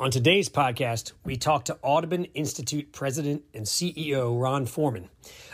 [0.00, 5.08] On today's podcast, we talk to Audubon Institute President and CEO Ron Forman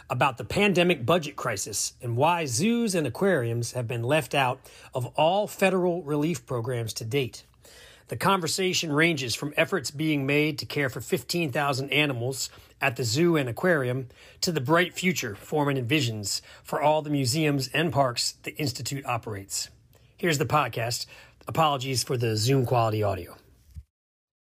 [0.08, 4.58] about the pandemic budget crisis and why zoos and aquariums have been left out
[4.94, 7.44] of all federal relief programs to date.
[8.08, 12.48] The conversation ranges from efforts being made to care for 15,000 animals
[12.80, 14.08] at the zoo and aquarium
[14.40, 19.68] to the bright future Forman envisions for all the museums and parks the Institute operates.
[20.16, 21.04] Here's the podcast.
[21.46, 23.36] Apologies for the Zoom quality audio.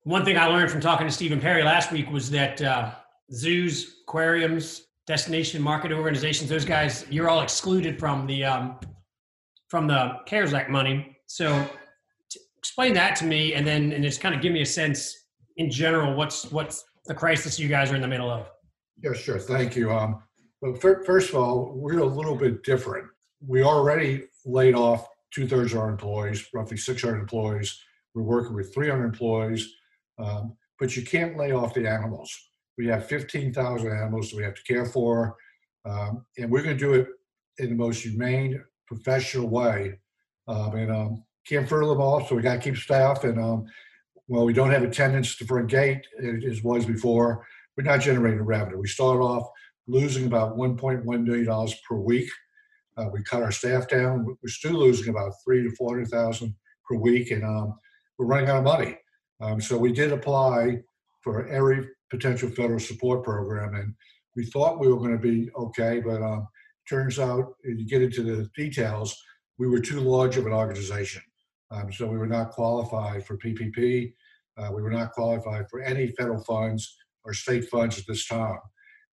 [0.04, 2.92] One thing I learned from talking to Stephen Perry last week was that uh,
[3.32, 8.78] zoos, aquariums, destination market organizations, those guys, you're all excluded from the um,
[9.68, 11.18] from the CARES Act money.
[11.26, 11.68] So
[12.56, 15.26] explain that to me, and then and just kind of give me a sense
[15.58, 18.48] in general what's what's the crisis you guys are in the middle of.
[19.02, 19.38] Yeah, sure.
[19.38, 19.92] Thank you.
[19.92, 20.22] Um,
[20.80, 23.06] first of all, we're a little bit different.
[23.46, 27.78] We already laid off two thirds of our employees, roughly 600 employees.
[28.14, 29.74] We're working with 300 employees
[30.22, 32.30] um, but you can't lay off the animals.
[32.78, 35.36] We have 15,000 animals that we have to care for,
[35.84, 37.08] um, and we're going to do it
[37.58, 39.98] in the most humane, professional way.
[40.48, 43.24] Um, and um, can't furlough them all, so we got to keep staff.
[43.24, 43.66] And um,
[44.28, 46.06] well, we don't have attendance to front gate
[46.48, 47.46] as was before.
[47.76, 48.78] We're not generating revenue.
[48.78, 49.48] We started off
[49.86, 52.30] losing about 1.1 million dollars per week.
[52.96, 54.24] Uh, we cut our staff down.
[54.24, 56.54] But we're still losing about three to four hundred thousand
[56.88, 57.78] per week, and um,
[58.18, 58.96] we're running out of money.
[59.40, 60.82] Um, so we did apply
[61.22, 63.94] for every potential federal support program, and
[64.36, 66.46] we thought we were going to be okay, but um,
[66.88, 69.16] turns out, if you get into the details,
[69.58, 71.22] we were too large of an organization.
[71.70, 74.12] Um, so we were not qualified for PPP.
[74.56, 78.58] Uh, we were not qualified for any federal funds or state funds at this time.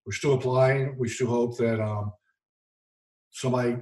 [0.05, 0.95] We're still applying.
[0.97, 2.11] We still hope that um,
[3.31, 3.77] somebody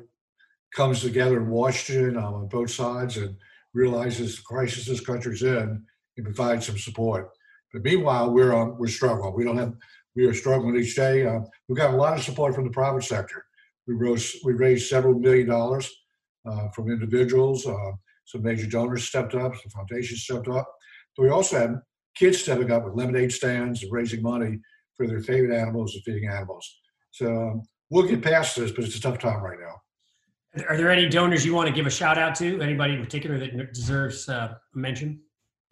[0.73, 3.35] comes together in Washington um, on both sides and
[3.73, 5.85] realizes the crisis this country's in
[6.17, 7.31] and provide some support.
[7.73, 9.33] But meanwhile, we're um, we're struggling.
[9.35, 9.73] We don't have
[10.15, 11.25] we are struggling each day.
[11.25, 13.45] Uh, we've got a lot of support from the private sector.
[13.87, 15.91] We rose we raised several million dollars
[16.49, 17.67] uh, from individuals.
[17.67, 17.91] Uh,
[18.25, 19.53] some major donors stepped up.
[19.55, 20.67] Some foundations stepped up.
[21.15, 21.75] But we also had
[22.15, 24.59] kids stepping up with lemonade stands and raising money
[24.95, 26.79] for their favorite animals and feeding animals.
[27.11, 30.63] So um, we'll get past this, but it's a tough time right now.
[30.69, 32.61] Are there any donors you want to give a shout out to?
[32.61, 35.19] Anybody in particular that deserves uh, a mention?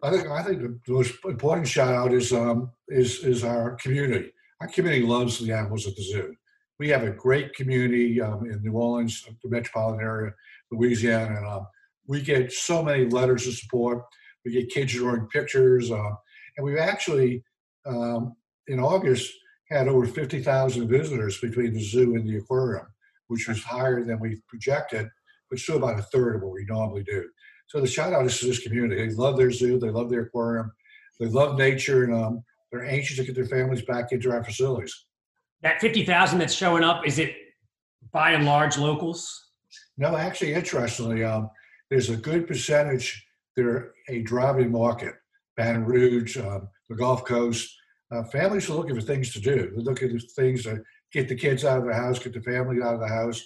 [0.04, 4.34] I think I think the most important shout out is um, is is our community.
[4.60, 6.36] Our community loves the animals at the zoo.
[6.78, 10.34] We have a great community um, in New Orleans, the metropolitan area,
[10.72, 11.68] Louisiana, and um,
[12.06, 14.04] we get so many letters of support.
[14.44, 16.12] We get kids drawing pictures, uh,
[16.58, 17.44] and we've actually
[17.86, 18.36] um,
[18.68, 19.32] in August
[19.70, 22.88] had over fifty thousand visitors between the zoo and the aquarium,
[23.28, 25.08] which was higher than we projected,
[25.54, 27.30] but still about a third of what we normally do.
[27.68, 29.08] So the shout out is to this community.
[29.08, 30.72] They love their zoo, they love their aquarium,
[31.20, 35.06] they love nature, and um, they're anxious to get their families back into our facilities.
[35.62, 37.36] That fifty thousand that's showing up is it
[38.12, 39.52] by and large locals?
[39.96, 41.52] No, actually, interestingly, um,
[41.92, 43.24] there's a good percentage.
[43.56, 45.14] They're a driving market.
[45.56, 47.72] Baton Rouge, um, the Gulf Coast.
[48.12, 49.72] Uh, families are looking for things to do.
[49.76, 50.82] They're looking for things to
[51.12, 53.40] get the kids out of the house, get the family out of the house.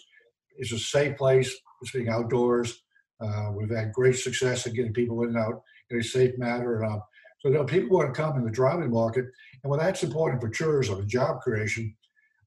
[0.58, 1.56] It's a safe place.
[1.82, 2.84] It's being outdoors.
[3.20, 6.84] Uh, we've had great success in getting people in and out in a safe manner.
[6.84, 7.02] Um,
[7.40, 9.26] so you know, people want to come in the driving market,
[9.64, 11.96] and when that's important for tourism and job creation,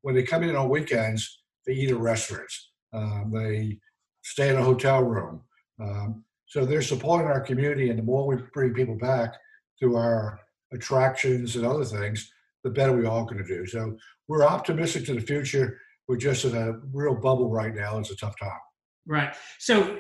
[0.03, 3.79] when they come in on weekends, they eat at restaurants, um, they
[4.23, 5.43] stay in a hotel room.
[5.81, 9.35] Um, so they're supporting our community, and the more we bring people back
[9.79, 10.41] through our
[10.73, 12.33] attractions and other things,
[12.65, 13.67] the better we all going to do.
[13.67, 13.97] So
[14.29, 15.79] we're optimistic to the future.
[16.11, 17.97] We're just in a real bubble right now.
[18.01, 18.59] It's a tough time.
[19.07, 19.33] Right.
[19.61, 19.97] So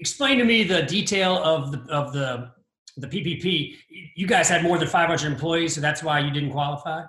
[0.00, 2.52] explain to me the detail of the of the
[2.98, 3.74] the PPP.
[4.16, 7.04] You guys had more than 500 employees, so that's why you didn't qualify.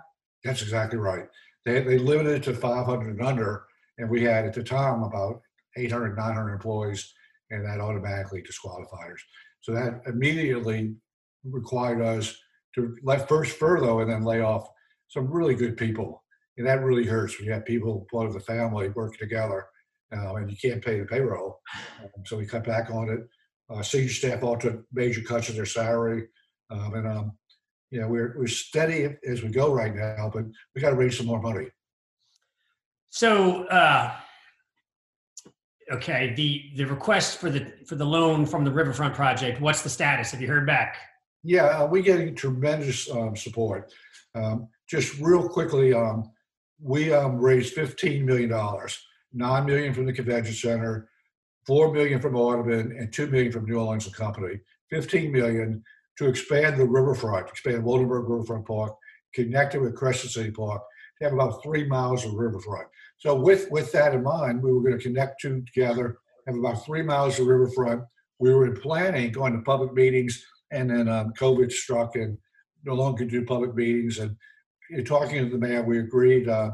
[0.45, 1.25] That's exactly right.
[1.65, 3.65] They they limited it to 500 and under,
[3.97, 5.41] and we had at the time about
[5.75, 7.13] 800 900 employees,
[7.51, 9.23] and that automatically disqualified us.
[9.59, 10.95] So that immediately
[11.44, 12.33] required us
[12.75, 14.69] to let first furlough and then lay off
[15.09, 16.23] some really good people,
[16.57, 19.68] and that really hurts when you have people part of the family working together
[20.15, 21.59] uh, and you can't pay the payroll.
[22.04, 23.19] Um, so we cut back on it.
[23.69, 26.27] Uh, senior staff all took major cuts in their salary.
[26.69, 27.31] Um, and um,
[27.92, 30.45] you know, we're we're steady as we go right now, but
[30.75, 31.68] we got to raise some more money.
[33.09, 34.13] So, uh,
[35.92, 39.62] okay, the the request for the for the loan from the Riverfront project.
[39.62, 40.31] What's the status?
[40.31, 40.98] Have you heard back?
[41.44, 43.94] Yeah, uh, we're getting tremendous um, support.
[44.36, 46.30] Um, just real quickly, um,
[46.81, 48.50] we um, raised $15 million,
[49.33, 51.09] 9 million from the convention center,
[51.65, 54.59] 4 million from Audubon, and 2 million from New Orleans and Company.
[54.89, 55.83] 15 million
[56.18, 58.95] to expand the riverfront, expand Woldenberg Riverfront Park,
[59.33, 60.81] connect it with Crescent City Park,
[61.19, 62.88] to have about three miles of riverfront.
[63.18, 66.85] So with with that in mind, we were going to connect two together, have about
[66.85, 68.03] three miles of riverfront.
[68.39, 72.38] We were planning going to public meetings, and then um, COVID struck, and
[72.83, 74.19] no longer could do public meetings.
[74.19, 74.35] And
[75.05, 76.71] talking to the mayor, we agreed uh,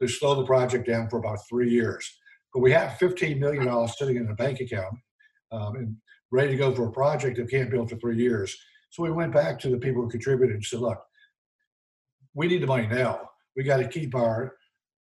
[0.00, 2.18] to slow the project down for about three years.
[2.52, 4.94] But we have $15 million sitting in a bank account
[5.52, 5.96] um, and
[6.30, 8.56] ready to go for a project that can't build for three years.
[8.90, 11.02] So we went back to the people who contributed and said, look,
[12.34, 13.30] we need the money now.
[13.56, 14.56] We got to keep our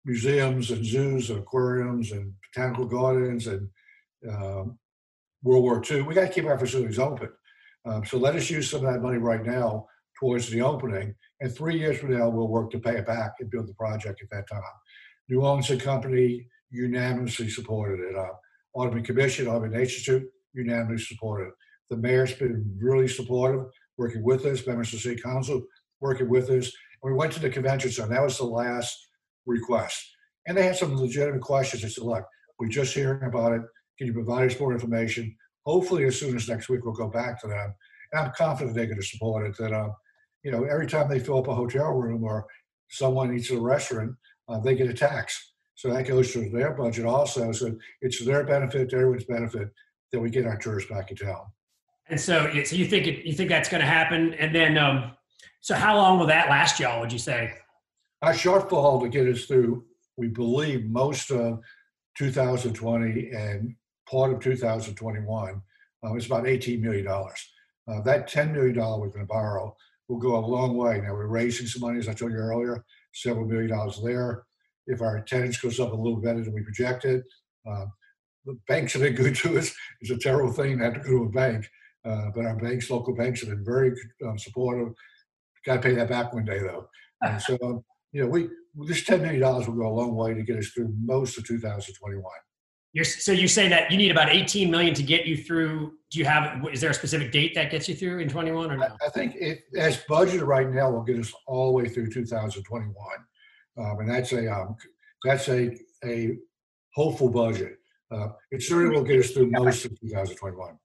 [0.04, 3.68] museums and zoos and aquariums and botanical gardens and
[4.28, 4.78] um,
[5.42, 6.02] World War II.
[6.02, 7.30] We got to keep our facilities open.
[7.84, 9.86] Um, so let us use some of that money right now
[10.18, 11.14] towards the opening.
[11.40, 14.22] And three years from now, we'll work to pay it back and build the project
[14.22, 14.62] at that time.
[15.28, 18.16] New Orleans and Company unanimously supported it.
[18.16, 18.28] Uh,
[18.74, 20.24] Audubon Commission, Audubon Institute
[20.54, 21.54] unanimously supported it.
[21.90, 23.66] The mayor's been really supportive,
[23.96, 25.62] working with us, members of the city council
[26.00, 26.72] working with us.
[27.02, 28.10] And we went to the convention center.
[28.10, 28.96] That was the last
[29.46, 30.10] request.
[30.46, 31.82] And they had some legitimate questions.
[31.82, 32.24] They said, look,
[32.58, 33.62] we're just hearing about it.
[33.98, 35.34] Can you provide us more information?
[35.64, 37.74] Hopefully, as soon as next week, we'll go back to them.
[38.12, 39.56] And I'm confident they're going to support it.
[39.58, 39.94] That, um,
[40.46, 42.46] you know, every time they fill up a hotel room or
[42.88, 44.14] someone eats at a restaurant,
[44.48, 45.54] uh, they get a tax.
[45.74, 47.50] So that goes to their budget also.
[47.50, 49.70] So it's their benefit, to everyone's benefit
[50.12, 51.46] that we get our tourists back in town.
[52.08, 54.34] And so, so you think it, you think that's going to happen?
[54.34, 55.16] And then, um,
[55.62, 57.00] so how long will that last, y'all?
[57.00, 57.52] Would you say?
[58.22, 59.84] Our shortfall to get us through,
[60.16, 61.58] we believe, most of
[62.18, 63.74] 2020 and
[64.08, 65.60] part of 2021
[66.04, 67.08] uh, is about $18 million.
[67.08, 69.76] Uh, that $10 million we're going to borrow
[70.08, 71.00] will go a long way.
[71.00, 74.44] Now, we're raising some money, as I told you earlier, several million dollars there.
[74.86, 77.22] If our attendance goes up a little better than we projected,
[77.68, 77.86] uh,
[78.44, 79.74] the banks have been good to us.
[80.00, 81.68] It's a terrible thing to have to go to a bank,
[82.04, 83.92] uh, but our banks, local banks, have been very
[84.24, 84.94] um, supportive.
[85.64, 86.88] Got to pay that back one day, though.
[87.22, 88.48] And so, um, you know, we
[88.86, 91.46] this ten million dollars will go a long way to get us through most of
[91.46, 92.22] 2021.
[92.96, 95.92] You're, so you say that you need about 18 million to get you through.
[96.10, 96.66] Do you have?
[96.72, 98.84] Is there a specific date that gets you through in 21 or no?
[98.84, 102.10] I, I think it, as budgeted right now, will get us all the way through
[102.10, 102.94] 2021,
[103.76, 104.76] um, and that's a um,
[105.22, 105.76] that's a
[106.06, 106.38] a
[106.94, 107.76] hopeful budget.
[108.10, 110.78] Uh, it certainly will get us through most of 2021.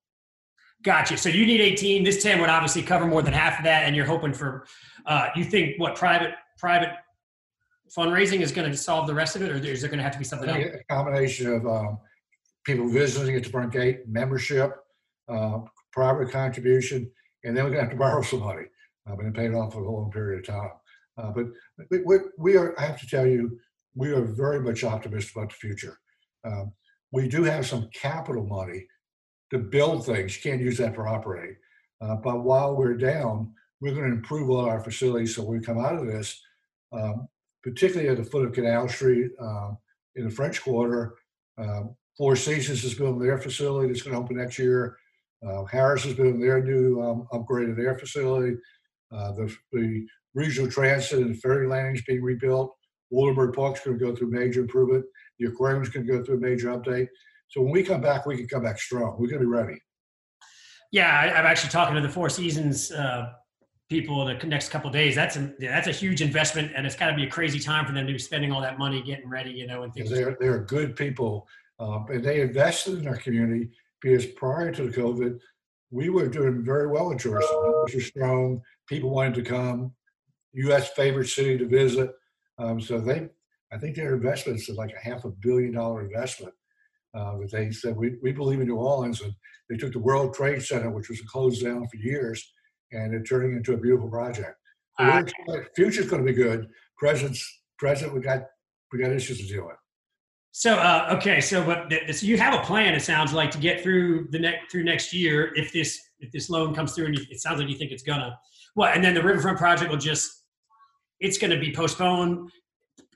[0.83, 1.15] Gotcha.
[1.15, 2.03] So you need 18.
[2.03, 4.65] This 10 would obviously cover more than half of that, and you're hoping for.
[5.05, 6.89] Uh, you think what private private
[7.97, 10.13] fundraising is going to solve the rest of it, or is there going to have
[10.13, 10.59] to be something else?
[10.59, 11.99] A combination of um,
[12.65, 14.75] people visiting at the front gate, membership,
[15.27, 15.59] uh,
[15.91, 17.09] private contribution,
[17.43, 18.65] and then we're going to have to borrow some money
[19.09, 20.71] uh, and pay it off for a long period of time.
[21.17, 21.45] Uh, but
[22.05, 23.59] we, we, are, I have to tell you,
[23.95, 25.97] we are very much optimistic about the future.
[26.45, 26.71] Um,
[27.11, 28.87] we do have some capital money
[29.51, 30.35] to build things.
[30.37, 31.57] You can't use that for operating.
[31.99, 35.65] Uh, but while we're down, we're going to improve all our facilities so when we
[35.65, 36.39] come out of this,
[36.94, 37.27] um,
[37.63, 39.77] particularly at the foot of Canal Street um,
[40.15, 41.15] in the French Quarter.
[41.57, 44.97] Um, Four Seasons is building their facility that's going to open next year.
[45.44, 48.57] Uh, Harrah's is building their new um, upgraded air facility.
[49.11, 52.73] Uh, the, the, regional transit and ferry landing is being rebuilt.
[53.11, 55.03] Woldenberg Park's going to go through major improvement.
[55.39, 57.07] The aquarium's going to go through a major update.
[57.49, 59.18] So when we come back, we can come back strong.
[59.19, 59.77] We're going to be ready.
[60.94, 63.33] Yeah, I, am actually talking to the Four Seasons uh,
[63.92, 65.14] people in the next couple days.
[65.16, 67.92] That's a that's a huge investment, and it's got to be a crazy time for
[67.92, 70.10] them to be spending all that money getting ready, you know, and things.
[70.10, 71.45] They're they're good people,
[71.78, 73.69] um, and they invested in our community
[74.02, 75.38] because prior to the COVID,
[75.92, 77.54] we were doing very well in tourism.
[77.54, 78.62] It was strong.
[78.88, 79.94] People wanted to come.
[80.54, 80.90] U.S.
[80.92, 82.12] favorite city to visit.
[82.57, 83.30] Um, so they,
[83.74, 86.54] I think their investments is like a half a billion dollar investment.
[87.14, 89.33] Uh, that they said we, we believe in New Orleans, and
[89.69, 92.54] they took the World Trade Center, which was closed down for years,
[92.92, 94.56] and it's turning into a beautiful project.
[95.00, 95.24] So uh,
[95.76, 96.68] future's going to be good.
[96.98, 98.14] Present's present.
[98.14, 98.44] We got
[98.92, 99.78] we got issues to deal with.
[100.52, 102.94] So uh, okay, so but so you have a plan.
[102.94, 106.50] It sounds like to get through the next through next year if this if this
[106.50, 108.38] loan comes through and you, it sounds like you think it's gonna.
[108.76, 110.42] Well, and then the riverfront project will just
[111.21, 112.52] it's going to be postponed.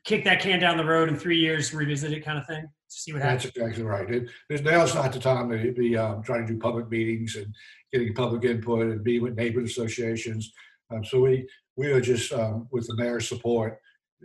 [0.05, 2.61] Kick that can down the road in three years, revisit it, kind of thing.
[2.63, 3.43] To see what happens.
[3.43, 4.09] That's exactly right.
[4.09, 7.53] It, now's not the time to be um, trying to do public meetings and
[7.97, 10.51] getting public input and be with neighborhood associations.
[10.91, 11.47] Um, so we
[11.77, 13.77] we are just um, with the mayor's support.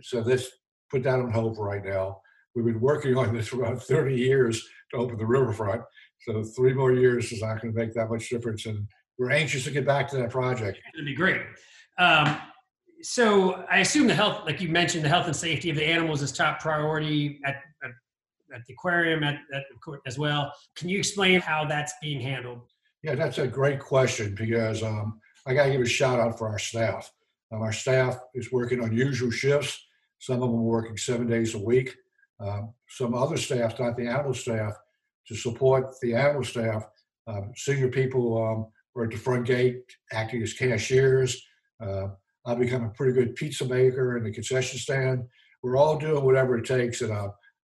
[0.03, 0.49] So let's
[0.91, 2.21] put that on hold for right now.
[2.55, 5.83] We've been working on this for about 30 years to open the riverfront.
[6.27, 8.87] So three more years is not going to make that much difference, and
[9.19, 10.79] we're anxious to get back to that project.
[10.95, 11.43] It'd be great.
[11.99, 12.37] Um,
[13.03, 16.23] so I assume the health, like you mentioned, the health and safety of the animals
[16.23, 17.91] is top priority at, at,
[18.55, 19.63] at the aquarium at, at,
[20.07, 20.53] as well.
[20.75, 22.61] Can you explain how that's being handled?
[23.03, 26.49] Yeah, that's a great question because um, I got to give a shout out for
[26.49, 27.11] our staff.
[27.51, 29.87] Um, our staff is working on unusual shifts.
[30.19, 31.95] Some of them are working seven days a week.
[32.41, 34.75] Um, some other staff, not the animal staff,
[35.29, 36.87] to support the animal staff.
[37.27, 38.67] Um, senior people um,
[38.97, 41.43] are at the front gate acting as cashiers.
[41.83, 42.09] Uh,
[42.45, 45.25] I've become a pretty good pizza maker in the concession stand.
[45.63, 47.29] We're all doing whatever it takes, and uh,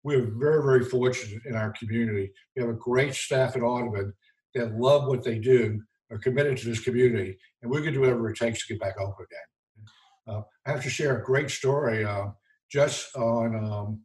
[0.03, 2.31] we're very, very fortunate in our community.
[2.55, 4.13] We have a great staff at Audubon
[4.55, 5.81] that love what they do,
[6.11, 8.95] are committed to this community, and going to do whatever it takes to get back
[8.99, 9.87] open again.
[10.27, 12.03] Uh, I have to share a great story.
[12.03, 12.27] Uh,
[12.71, 14.01] just on um,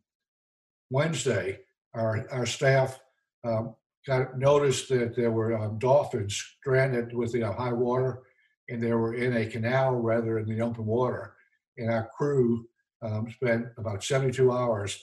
[0.90, 1.61] Wednesday,
[1.95, 3.00] our, our staff
[3.45, 3.75] um,
[4.07, 8.23] got noticed that there were um, dolphins stranded with the uh, high water
[8.69, 11.35] and they were in a canal rather than the open water.
[11.76, 12.66] And our crew
[13.02, 15.02] um, spent about 72 hours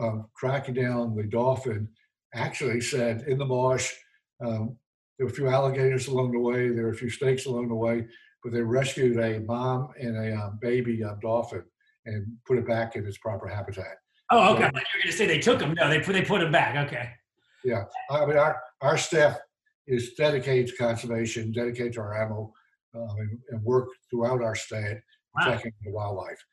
[0.00, 1.88] um, tracking down the dolphin.
[2.34, 3.92] Actually, said in the marsh,
[4.44, 4.76] um,
[5.18, 7.74] there were a few alligators along the way, there were a few snakes along the
[7.74, 8.06] way,
[8.42, 11.64] but they rescued a mom and a um, baby um, dolphin
[12.06, 13.96] and put it back in its proper habitat.
[14.30, 14.64] Oh, okay.
[14.64, 15.74] So, you were going to say they took them.
[15.74, 16.86] No, they put they put them back.
[16.86, 17.10] Okay.
[17.64, 19.38] Yeah, I mean our our staff
[19.86, 22.54] is dedicated to conservation, dedicated to our animal,
[22.94, 24.98] uh, and, and, work throughout our state
[25.34, 25.84] protecting wow.
[25.84, 26.44] the wildlife.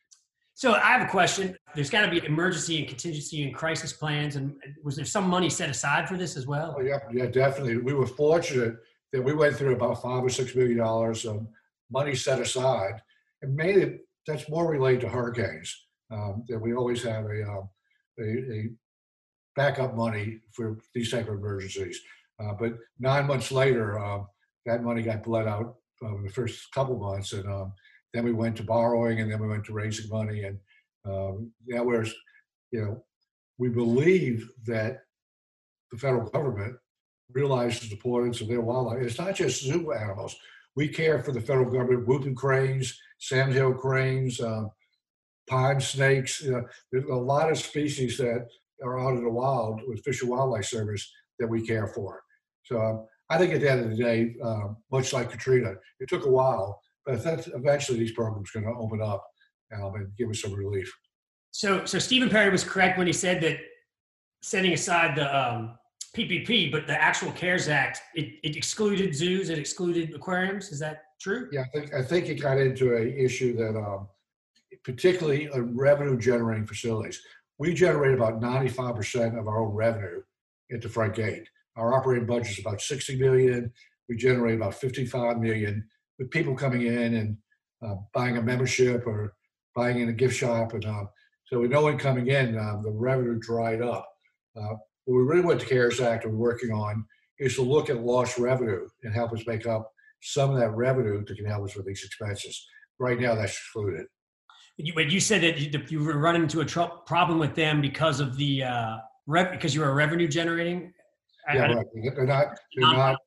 [0.53, 1.55] So I have a question.
[1.75, 5.49] There's got to be emergency and contingency and crisis plans, and was there some money
[5.49, 6.75] set aside for this as well?
[6.77, 7.77] Oh, yeah, yeah, definitely.
[7.77, 8.75] We were fortunate
[9.13, 11.47] that we went through about five or six million dollars of
[11.89, 13.01] money set aside,
[13.41, 15.75] and mainly that's more related to hurricanes.
[16.11, 17.69] Um, that we always have a, um,
[18.19, 18.69] a, a
[19.55, 22.01] backup money for these type of emergencies.
[22.37, 24.27] Uh, but nine months later, um,
[24.65, 27.71] that money got bled out uh, the first couple months, and um,
[28.13, 30.57] then we went to borrowing, and then we went to raising money, and
[31.05, 32.05] um, now we're,
[32.71, 33.03] you know,
[33.57, 35.03] we believe that
[35.91, 36.75] the federal government
[37.33, 39.01] realizes the importance of their wildlife.
[39.01, 40.35] It's not just zoo animals.
[40.75, 44.71] We care for the federal government, whooping cranes, sandhill cranes, um,
[45.47, 46.41] pond snakes.
[46.41, 48.47] You know, there's a lot of species that
[48.83, 52.21] are out in the wild with Fish and Wildlife Service that we care for.
[52.63, 56.09] So um, I think at the end of the day, um, much like Katrina, it
[56.09, 59.25] took a while, but that's eventually these programs going to open up
[59.71, 60.91] and give us some relief.
[61.51, 63.57] So, so Stephen Perry was correct when he said that
[64.41, 65.77] setting aside the um,
[66.15, 70.71] PPP, but the actual CARES Act, it, it excluded zoos, it excluded aquariums.
[70.71, 71.47] Is that true?
[71.51, 74.07] Yeah, I think I think it got into an issue that, um,
[74.83, 77.21] particularly revenue generating facilities,
[77.59, 80.21] we generate about 95% of our own revenue
[80.73, 81.47] at the front gate.
[81.75, 83.71] Our operating budget is about 60 million.
[84.09, 85.87] We generate about 55 million
[86.19, 87.37] with people coming in and
[87.85, 89.33] uh, buying a membership or
[89.75, 90.73] buying in a gift shop.
[90.73, 91.05] And uh,
[91.45, 94.07] so with no one coming in, uh, the revenue dried up.
[94.55, 94.75] Uh,
[95.05, 97.05] what we really want the CARES Act we're working on
[97.39, 99.91] is to look at lost revenue and help us make up
[100.21, 102.67] some of that revenue that can help us with these expenses.
[102.99, 104.05] Right now, that's excluded.
[104.77, 107.81] You, but you said that you, you were running into a tr- problem with them
[107.81, 110.93] because of the uh, rev- because you were revenue generating
[111.53, 111.85] yeah, right.
[112.15, 112.59] They're not.
[112.75, 113.17] They're not.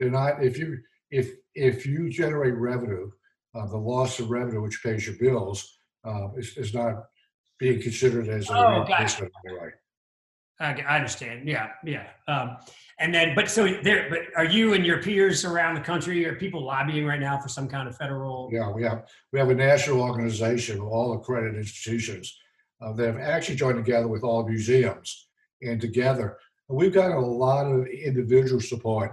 [0.00, 0.44] They're not.
[0.44, 0.78] If you
[1.10, 3.10] if if you generate revenue,
[3.54, 7.04] uh, the loss of revenue, which pays your bills, uh, is, is not
[7.58, 8.84] being considered as a oh.
[8.84, 9.72] Right.
[10.60, 11.48] I, I understand.
[11.48, 12.06] Yeah, yeah.
[12.28, 12.56] Um,
[12.98, 14.08] and then, but so there.
[14.08, 16.24] But are you and your peers around the country?
[16.26, 18.48] Are people lobbying right now for some kind of federal?
[18.52, 19.08] Yeah, we have.
[19.32, 22.38] We have a national organization of all accredited institutions
[22.80, 25.28] uh, that have actually joined together with all museums,
[25.62, 26.38] and together
[26.72, 29.12] We've got a lot of individual support,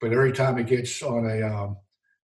[0.00, 1.76] but every time it gets on a um,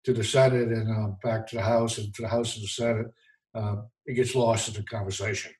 [0.05, 2.67] to the Senate and um, back to the House and to the House and the
[2.67, 3.07] Senate,
[3.53, 5.51] um, it gets lost in the conversation.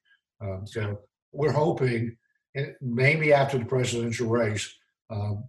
[0.42, 1.00] Um, so
[1.32, 2.16] we're hoping,
[2.56, 4.74] and maybe after the presidential race,
[5.10, 5.44] um,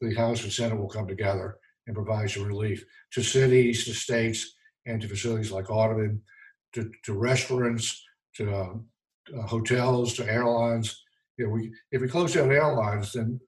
[0.00, 4.54] the House and Senate will come together and provide some relief to cities, to states,
[4.86, 6.22] and to facilities like Audubon,
[6.74, 8.02] to, to restaurants,
[8.36, 8.86] to um,
[9.36, 11.02] uh, hotels, to airlines,
[11.36, 13.40] you know, we if we close down airlines, then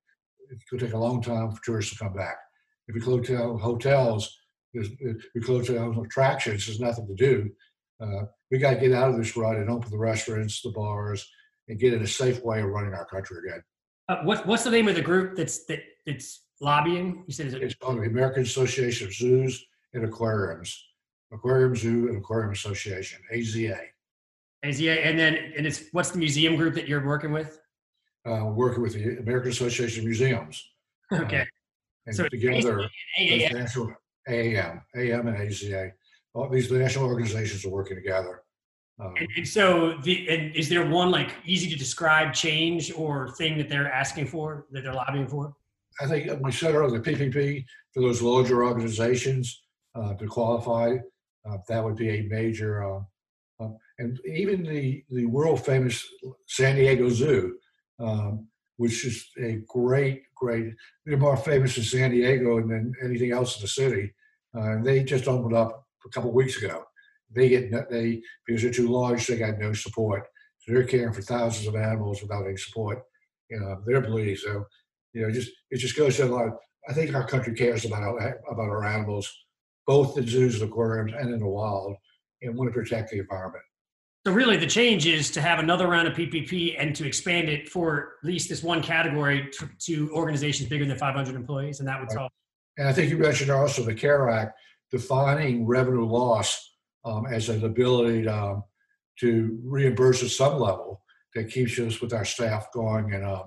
[0.71, 2.37] going to take a long time for tourists to come back.
[2.89, 4.35] If we close down hotels,
[4.73, 7.51] if we close down attractions, there's nothing to do.
[8.01, 11.29] Uh, we got to get out of this rut and open the restaurants, the bars,
[11.69, 13.63] and get in a safe way of running our country again.
[14.09, 17.25] Uh, what, what's the name of the group that's that it's lobbying?
[17.27, 20.85] You said it's called the American Association of Zoos and Aquariums.
[21.33, 23.79] Aquarium Zoo and Aquarium Association, AZA.
[24.65, 27.61] AZA, and then and it's what's the museum group that you're working with?
[28.27, 30.65] Uh, working with the American Association of Museums.
[31.11, 31.47] Okay.
[32.09, 32.89] Uh, and so together,
[33.19, 33.53] AAM.
[33.53, 33.95] National,
[34.29, 35.93] AAM, AM and AZA,
[36.35, 38.43] all these national organizations are working together.
[39.01, 43.31] Um, and, and, so, the, and is there one like easy to describe change or
[43.33, 45.55] thing that they're asking for that they're lobbying for?
[46.01, 49.63] I think we said earlier, the PPP for those larger organizations
[49.95, 50.97] uh, to qualify,
[51.49, 52.85] uh, that would be a major.
[52.85, 53.01] Uh,
[53.61, 56.07] um, and even the the world famous
[56.47, 57.59] San Diego Zoo,
[57.99, 58.47] um,
[58.79, 60.73] which is a great, great.
[61.05, 64.15] They're more famous in San Diego than anything else in the city.
[64.57, 66.85] Uh, and they just opened up a couple weeks ago.
[67.35, 70.27] They get they because they're too large, they got no support.
[70.61, 73.03] So they're caring for thousands of animals without any support.
[73.51, 74.37] You know, they're bleeding.
[74.37, 74.65] So
[75.13, 76.53] you know, just it just goes to a lot.
[76.89, 79.31] I think our country cares about our, about our animals,
[79.87, 81.97] both in zoos and aquariums and in the wild,
[82.43, 83.65] and want to protect the environment.
[84.27, 87.69] So really, the change is to have another round of PPP and to expand it
[87.69, 92.01] for at least this one category to, to organizations bigger than 500 employees, and that
[92.01, 92.31] would solve.
[92.77, 94.59] And I think you mentioned also the CARE Act
[94.91, 98.65] defining revenue loss um, as an ability to, um,
[99.21, 101.03] to reimburse at some level
[101.35, 103.45] that keeps us with our staff going, and um,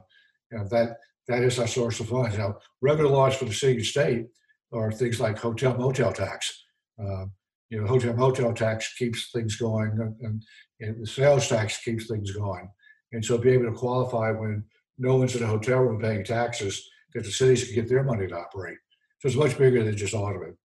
[0.51, 0.97] you know, that
[1.27, 2.37] that is our source of funds.
[2.37, 4.25] Now, revenue loss for the city and state
[4.73, 6.63] are things like hotel motel tax.
[7.01, 7.25] Uh,
[7.71, 10.43] you know, hotel motel tax keeps things going, and,
[10.79, 12.67] and, the sales tax keeps things going.
[13.13, 14.63] And so, be able to qualify when
[14.97, 18.27] no one's in a hotel room paying taxes, that the cities can get their money
[18.27, 18.77] to operate.
[19.19, 20.57] So it's much bigger than just Audubon.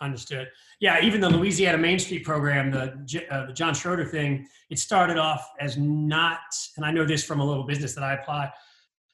[0.00, 0.48] Understood.
[0.80, 5.16] Yeah, even the Louisiana Main Street program, the, uh, the John Schroder thing, it started
[5.16, 6.40] off as not,
[6.76, 8.50] and I know this from a little business that I apply,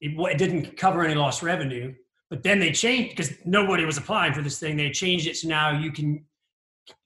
[0.01, 1.95] it, it didn't cover any lost revenue.
[2.31, 4.77] But then they changed because nobody was applying for this thing.
[4.77, 6.25] They changed it so now you can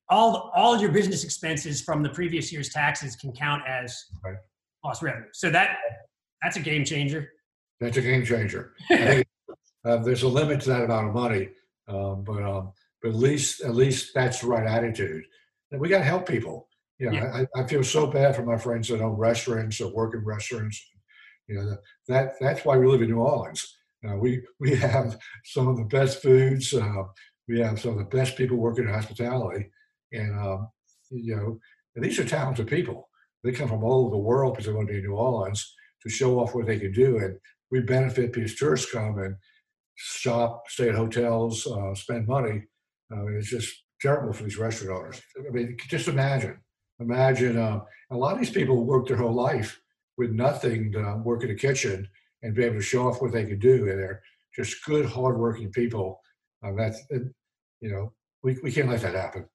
[0.09, 4.37] all all your business expenses from the previous year's taxes can count as right.
[4.85, 5.29] lost revenue.
[5.33, 5.77] So that
[6.43, 7.31] that's a game changer.
[7.81, 8.75] That's a game changer.
[8.89, 9.27] think,
[9.85, 11.51] uh, there's a limit to that amount of money,
[11.89, 15.25] um, but um, but at least at least that's the right attitude.
[15.73, 16.69] And we got to help people.
[16.99, 17.45] You know, yeah.
[17.57, 20.83] I, I feel so bad for my friends that own restaurants or work in restaurants
[21.49, 21.77] you know,
[22.09, 23.77] that that's why we live in New Orleans.
[24.07, 26.75] Uh, we we have some of the best foods.
[26.75, 27.05] Uh,
[27.49, 29.71] we have some of the best people working in hospitality,
[30.13, 30.69] and um,
[31.11, 31.59] you know,
[31.95, 33.09] and these are talented people.
[33.45, 35.75] They come from all over the world because they want to be in New Orleans
[36.03, 37.39] to show off what they can do, and
[37.71, 39.37] we benefit because tourists come and
[39.97, 42.63] shop, stay at hotels, uh, spend money.
[43.13, 45.23] Uh, it's just terrible for these restaurant owners.
[45.39, 46.59] I mean, just imagine,
[47.01, 47.59] imagine.
[47.59, 49.81] Um, a lot of these people work their whole life
[50.19, 52.09] with nothing to work in the kitchen
[52.43, 53.89] and be able to show off what they can do.
[53.89, 54.23] And they're
[54.55, 56.21] just good, hardworking people.
[56.65, 59.47] Uh, that's, you know, we, we can't let that happen.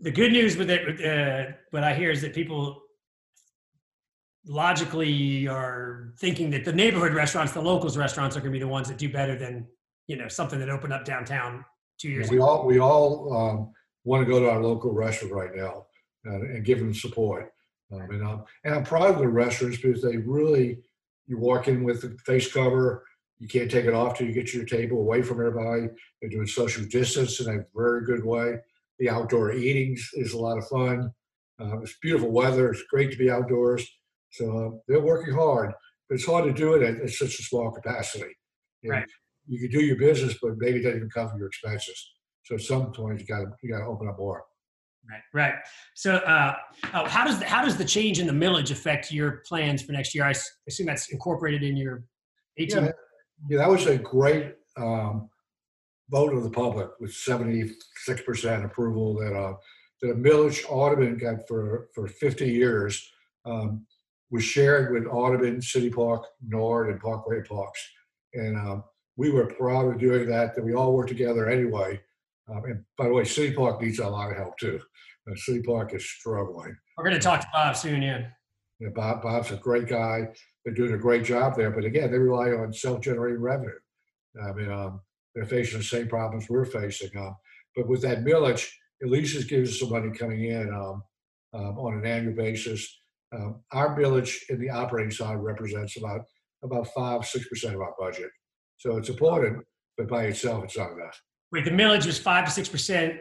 [0.00, 2.82] The good news with it, uh, what I hear is that people
[4.46, 8.68] logically are thinking that the neighborhood restaurants, the locals restaurants are going to be the
[8.68, 9.66] ones that do better than,
[10.06, 11.64] you know, something that opened up downtown
[11.98, 12.46] two years we ago.
[12.46, 13.72] All, we all um,
[14.04, 15.86] want to go to our local restaurant right now
[16.24, 17.52] and, and give them support.
[17.92, 20.78] Um, and, I'm, and I'm proud of the restaurants because they really,
[21.26, 23.04] you walk in with the face cover,
[23.38, 25.88] you can't take it off till you get to your table away from everybody.
[26.20, 28.58] They're doing social distance in a very good way.
[28.98, 31.10] The outdoor eating is a lot of fun.
[31.60, 32.70] Uh, it's beautiful weather.
[32.70, 33.86] It's great to be outdoors.
[34.30, 35.72] So uh, they're working hard,
[36.08, 38.34] but it's hard to do it at, at such a small capacity.
[38.82, 39.06] And right.
[39.46, 42.12] You can do your business, but maybe it doesn't even cover your expenses.
[42.44, 44.44] So at some point, you got to you got to open up more.
[45.08, 45.54] Right, right.
[45.94, 46.54] So, uh,
[46.92, 49.92] uh, how does the, how does the change in the millage affect your plans for
[49.92, 50.24] next year?
[50.24, 50.34] I
[50.66, 52.02] assume that's incorporated in your
[52.58, 52.84] 18.
[52.84, 52.90] Yeah,
[53.48, 55.28] yeah that was a great um,
[56.10, 59.54] vote of the public with 76 percent approval that uh,
[60.02, 63.10] that a millage Audubon got for for 50 years
[63.44, 63.86] um,
[64.30, 67.80] was shared with Audubon, City Park, Nord, and Parkway Parks,
[68.34, 68.84] and um,
[69.16, 70.54] we were proud of doing that.
[70.54, 72.00] That we all worked together anyway.
[72.48, 74.80] Um, and by the way, City Park needs a lot of help too.
[75.28, 76.76] Uh, City Park is struggling.
[76.96, 78.28] We're going to talk to Bob soon, yeah.
[78.78, 80.28] Yeah, Bob, Bob's a great guy.
[80.64, 83.70] They're doing a great job there, but again, they rely on self-generating revenue.
[84.42, 85.00] I mean, um,
[85.36, 87.10] they're facing the same problems we're facing.
[87.16, 87.36] Um,
[87.76, 88.68] but with that millage,
[89.02, 91.02] at least it gives us some money coming in um,
[91.52, 93.00] um, on an annual basis.
[93.34, 96.22] Um, our millage in the operating side represents about
[96.64, 98.30] about five six percent of our budget,
[98.78, 99.62] so it's important,
[99.98, 101.20] but by itself, it's not enough.
[101.52, 103.20] Wait, the millage was five to six percent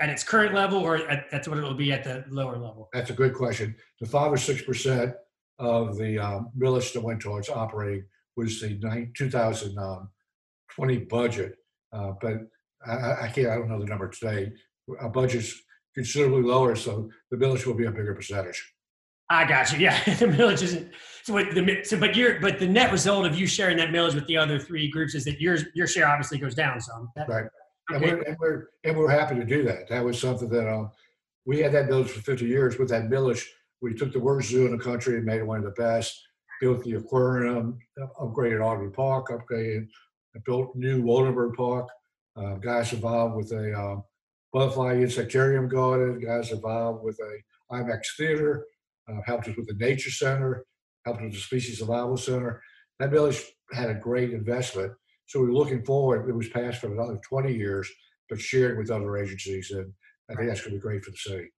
[0.00, 2.90] at its current level, or at, that's what it will be at the lower level?
[2.92, 3.74] That's a good question.
[4.00, 5.14] The five or six percent
[5.58, 8.04] of the um, millage that went towards operating
[8.36, 10.08] was the 2020 um,
[11.08, 11.56] budget,
[11.92, 12.34] uh, but
[12.86, 13.48] I, I, can't.
[13.48, 14.52] I don't know the number today.
[15.00, 15.54] Our budget's
[15.94, 18.74] considerably lower, so the millage will be a bigger percentage.
[19.30, 19.78] I got you.
[19.84, 20.90] Yeah, the millage isn't.
[21.22, 24.14] So, what the so, but you're but the net result of you sharing that millage
[24.14, 27.10] with the other three groups is that your your share obviously goes down some.
[27.16, 27.46] That, right.
[27.92, 28.08] Okay.
[28.08, 29.88] And, we're, and we're and we're happy to do that.
[29.88, 30.90] That was something that um,
[31.46, 32.78] we had that millage for 50 years.
[32.78, 33.44] With that millage,
[33.80, 36.20] we took the worst zoo in the country and made it one of the best.
[36.60, 37.78] Built the aquarium,
[38.20, 39.88] upgraded Audubon Park, upgraded,
[40.44, 41.88] built new Woldenberg Park.
[42.36, 44.02] Uh, guys involved with a um,
[44.52, 46.20] butterfly insectarium garden.
[46.20, 48.66] Guys involved with a IMAX theater.
[49.08, 50.64] Uh, helped us with the nature center.
[51.04, 52.62] Helped with the species survival center.
[52.98, 53.42] That millage
[53.72, 54.92] had a great investment.
[55.26, 56.28] So we're looking forward.
[56.28, 57.90] It was passed for another 20 years,
[58.28, 59.92] but shared with other agencies, and
[60.30, 61.50] I think that's going to be great for the city.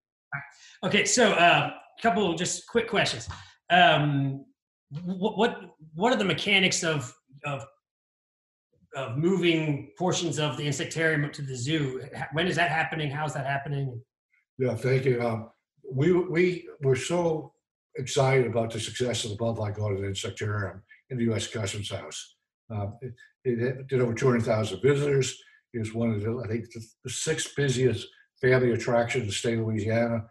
[0.84, 1.70] Okay, so a uh,
[2.02, 3.28] couple just quick questions.
[3.70, 4.44] Um,
[5.04, 5.60] what, what
[5.94, 7.12] what are the mechanics of
[7.44, 7.64] of
[8.96, 12.02] of moving portions of the insectarium to the zoo?
[12.32, 13.11] When is that happening?
[13.11, 14.00] How's that happening?
[14.59, 15.22] Yeah, thank you.
[15.22, 15.50] Um,
[15.88, 17.52] we we were so
[17.96, 20.80] excited about the success of the butterfly garden insectarium
[21.11, 21.46] in the U.S.
[21.46, 22.37] Customs House.
[22.70, 25.38] Um, it, it, did over 200,000 visitors.
[25.72, 28.09] It was one of the, I think, the, the sixth busiest
[28.40, 30.24] family attraction in the state of Louisiana.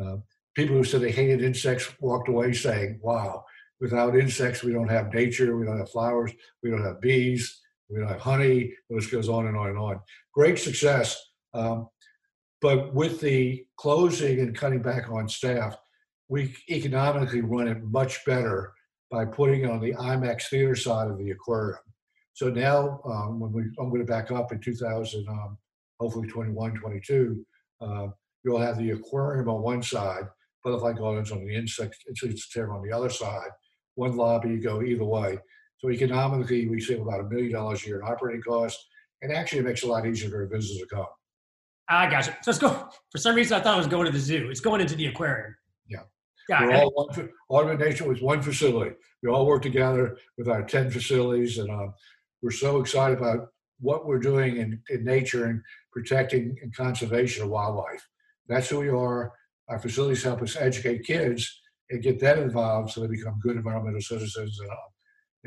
[0.00, 0.16] Uh,
[0.54, 3.44] people who said they hated insects walked away saying, wow,
[3.80, 8.00] without insects, we don't have nature, we don't have flowers, we don't have bees, we
[8.04, 8.74] have honey.
[8.90, 10.00] List goes on and on and on.
[10.34, 11.16] Great success.
[11.54, 11.88] Um,
[12.60, 15.76] but with the closing and cutting back on staff,
[16.28, 18.72] we economically run it much better
[19.10, 21.78] by putting it on the IMAX theater side of the aquarium.
[22.34, 25.56] So now, um, when we, I'm going to back up in 2000, um,
[25.98, 27.44] hopefully 21, 22,
[27.80, 28.08] uh,
[28.44, 30.24] you'll have the aquarium on one side,
[30.62, 33.50] butterfly gardens on the insect, insectarium on the other side.
[33.94, 35.38] One lobby, you go either way.
[35.78, 38.84] So economically, we save about a million dollars a year in operating costs,
[39.22, 41.06] and actually it makes it a lot easier for a visitor to come.
[41.88, 42.32] I got you.
[42.42, 42.88] So let's go.
[43.10, 44.48] For some reason, I thought it was going to the zoo.
[44.50, 45.54] It's going into the aquarium.
[45.88, 46.02] Yeah.
[46.48, 46.66] Yeah.
[46.66, 48.96] We're all one, Audubon Nation was one facility.
[49.22, 51.94] We all work together with our 10 facilities, and um,
[52.42, 53.48] we're so excited about
[53.80, 55.62] what we're doing in, in nature and
[55.92, 58.06] protecting and conservation of wildlife.
[58.48, 59.32] That's who we are.
[59.68, 61.60] Our facilities help us educate kids
[61.90, 64.58] and get them involved so they become good environmental citizens.
[64.60, 64.70] And,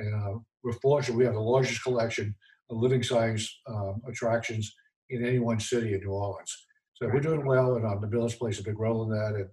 [0.01, 2.35] uh, and uh, we're fortunate we have the largest collection
[2.69, 4.73] of living science um, attractions
[5.09, 6.67] in any one city in New Orleans.
[6.95, 9.47] So we're doing well, and um, the millage plays a big role in that, and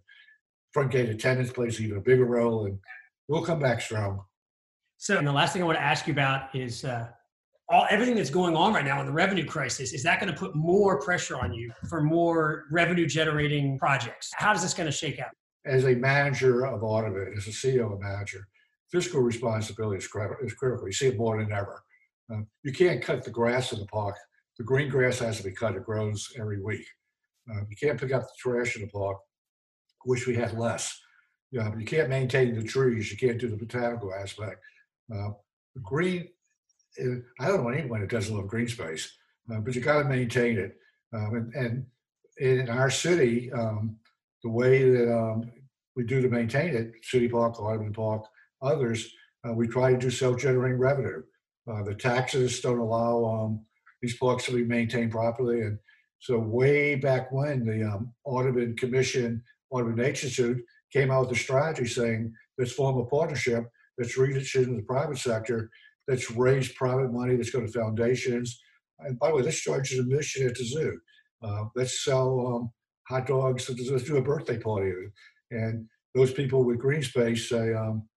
[0.72, 2.78] front gate attendance plays even a bigger role, and
[3.26, 4.22] we'll come back strong.
[4.98, 7.08] So, and the last thing I want to ask you about is uh,
[7.70, 9.92] all everything that's going on right now in the revenue crisis.
[9.92, 14.30] Is that going to put more pressure on you for more revenue generating projects?
[14.34, 15.30] How is this going to shake out?
[15.64, 18.46] As a manager of Audubon, as a CEO and manager,
[18.90, 20.44] fiscal responsibility is critical.
[20.44, 20.87] Is critical.
[20.87, 21.83] You see it more than ever.
[22.33, 24.16] Uh, you can't cut the grass in the park
[24.59, 25.77] the green grass has to be cut.
[25.77, 26.87] It grows every week.
[27.51, 29.16] Uh, you can't pick up the trash in the park.
[30.05, 31.01] Wish we had less.
[31.51, 33.11] You, know, you can't maintain the trees.
[33.11, 34.61] You can't do the botanical aspect.
[35.14, 35.31] Uh,
[35.83, 36.29] green,
[37.01, 39.16] uh, I don't know anyone that doesn't love green space,
[39.51, 40.77] uh, but you got to maintain it.
[41.14, 41.87] Um, and, and,
[42.40, 43.96] in our city, um,
[44.44, 45.51] the way that um,
[45.96, 48.27] we do to maintain it, City Park, Audubon Park,
[48.62, 49.12] others,
[49.47, 51.23] uh, we try to do self-generating revenue.
[51.71, 53.64] Uh, the taxes don't allow um,
[54.03, 55.61] these parks to be maintained properly.
[55.62, 55.79] And
[56.18, 60.59] so way back when the um, Audubon Commission, Audubon Institute
[60.92, 63.64] came out with a strategy saying let's form a partnership
[63.97, 65.71] that's reached into the private sector,
[66.07, 68.61] that's raised private money, that's go to foundations.
[69.01, 70.99] And by the way, this charges admission at the zoo.
[71.42, 72.73] Uh, let's sell um,
[73.09, 73.68] hot dogs.
[73.68, 74.92] Let's do a birthday party.
[75.51, 78.09] And those people with green space say, um,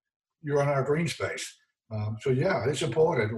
[0.43, 1.55] you're on our green space.
[1.91, 3.33] Um, so yeah, it's important.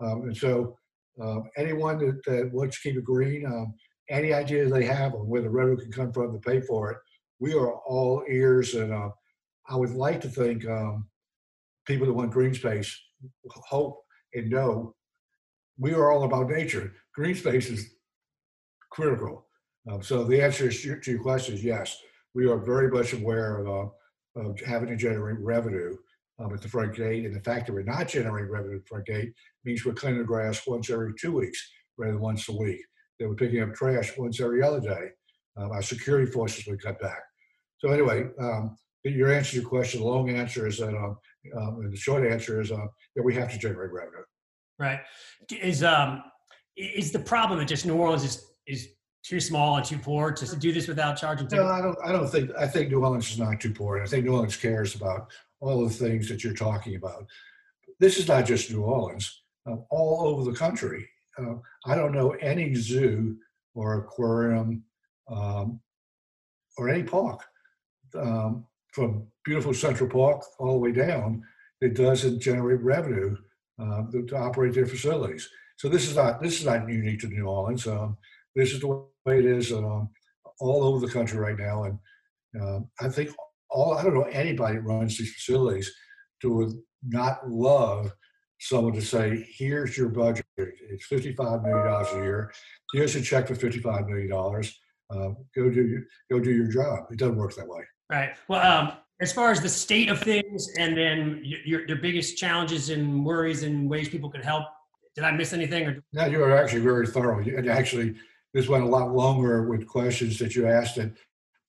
[0.00, 0.76] Um, and so
[1.22, 3.74] uh, anyone that, that, wants to keep it green, um,
[4.08, 6.98] any ideas they have on where the revenue can come from to pay for it,
[7.38, 8.74] we are all ears.
[8.74, 9.10] And uh,
[9.68, 11.06] I would like to think um,
[11.86, 12.98] people that want green space
[13.48, 14.02] hope
[14.34, 14.94] and know
[15.78, 16.92] we are all about nature.
[17.14, 17.94] Green space is
[18.90, 19.46] critical.
[19.90, 21.98] Um, so the answer to your question is yes.
[22.34, 25.96] We are very much aware of, uh, of having to generate revenue
[26.42, 27.24] um, at the front gate.
[27.24, 29.32] And the fact that we're not generating revenue at the front gate
[29.64, 32.80] means we're cleaning the grass once every two weeks rather than once a week.
[33.18, 35.08] That we're picking up trash once every other day.
[35.56, 37.20] Um, our security forces would cut back.
[37.78, 41.16] So anyway, um, your answer to your question, the long answer is that, um,
[41.56, 44.22] um, and the short answer is uh, that we have to generate revenue.
[44.78, 45.00] Right.
[45.50, 46.22] Is um
[46.76, 48.88] is the problem that just New Orleans is is
[49.24, 51.46] too small and too poor to do this without charging?
[51.52, 51.98] No, I don't.
[52.04, 52.50] I don't think.
[52.58, 54.02] I think New Orleans is not too poor.
[54.02, 55.30] I think New Orleans cares about
[55.62, 57.24] all the things that you're talking about.
[58.00, 61.08] This is not just New Orleans, uh, all over the country.
[61.38, 61.54] Uh,
[61.86, 63.36] I don't know any zoo
[63.74, 64.84] or aquarium
[65.30, 65.80] um,
[66.76, 67.42] or any park,
[68.18, 71.42] um, from beautiful Central Park all the way down,
[71.80, 73.36] it doesn't generate revenue
[73.80, 75.48] uh, to, to, operate their facilities.
[75.78, 77.86] So this is not this is not unique to New Orleans.
[77.86, 78.16] Um,
[78.54, 80.10] this is the way it is um,
[80.60, 81.98] all over the country right now, and
[82.60, 83.30] um, I think
[83.72, 85.92] all I don't know anybody that runs these facilities
[86.42, 88.12] to not love
[88.60, 90.46] someone to say, "Here's your budget.
[90.56, 92.52] It's fifty-five million dollars a year.
[92.92, 94.78] Here's a check for fifty-five million dollars.
[95.10, 97.82] Uh, go do go do your job." It doesn't work that way.
[98.10, 98.30] Right.
[98.48, 102.90] Well, um, as far as the state of things, and then your, your biggest challenges
[102.90, 104.64] and worries and ways people can help.
[105.14, 105.86] Did I miss anything?
[105.86, 107.38] Or no, you were actually very thorough.
[107.40, 108.14] And actually,
[108.54, 111.14] this went a lot longer with questions that you asked and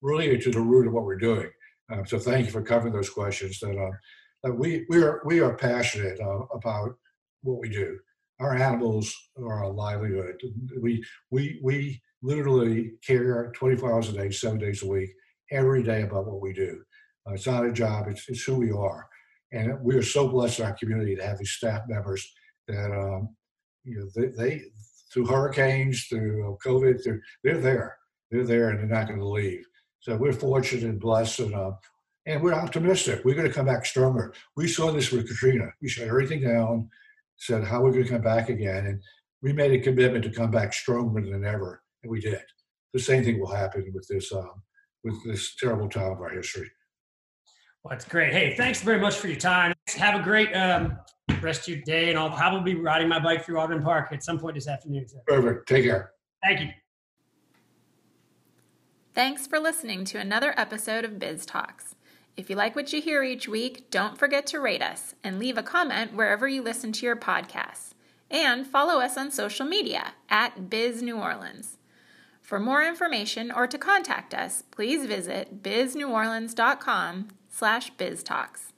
[0.01, 1.49] really to the root of what we're doing.
[1.91, 3.59] Uh, so thank you for covering those questions.
[3.59, 3.91] That, uh,
[4.43, 6.95] that we we are we are passionate uh, about
[7.41, 7.97] what we do.
[8.39, 10.41] Our animals are a livelihood.
[10.81, 15.09] We we we literally care 24 hours a day, seven days a week,
[15.51, 16.81] every day about what we do.
[17.27, 19.07] Uh, it's not a job; it's, it's who we are,
[19.51, 22.33] and we are so blessed in our community to have these staff members
[22.67, 23.35] that um,
[23.83, 24.61] you know they, they
[25.13, 27.97] through hurricanes, through COVID, through, they're there,
[28.31, 29.63] they're there, and they're not going to leave.
[30.03, 31.71] So we're fortunate and blessed, and uh,
[32.25, 33.21] and we're optimistic.
[33.23, 34.33] We're going to come back stronger.
[34.57, 35.67] We saw this with Katrina.
[35.81, 36.89] We shut everything down,
[37.37, 39.01] said how we're going to come back again, and
[39.41, 42.41] we made a commitment to come back stronger than ever, and we did.
[42.91, 44.61] The same thing will happen with this um,
[45.05, 46.69] with this terrible time of our history.
[47.81, 48.33] Well, that's great.
[48.33, 49.73] Hey, thanks very much for your time.
[49.95, 50.97] Have a great um,
[51.41, 54.21] rest of your day, and I'll probably be riding my bike through Audubon Park at
[54.21, 55.05] some point this afternoon.
[55.27, 55.69] Perfect.
[55.69, 56.11] Take care.
[56.43, 56.67] Thank you.
[59.15, 61.93] Thanks for listening to another episode of Biz Talks.
[62.35, 65.55] If you like what you hear each week, don't forget to rate us and leave
[65.55, 67.91] a comment wherever you listen to your podcasts.
[68.31, 71.77] And follow us on social media at Biz New Orleans.
[72.41, 78.72] For more information or to contact us, please visit bizneworleans.com slash biztalks.